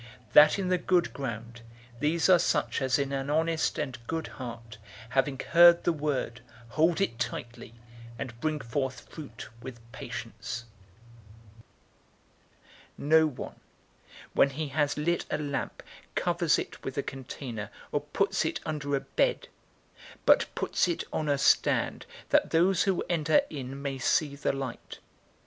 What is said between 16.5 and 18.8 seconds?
it with a container, or puts it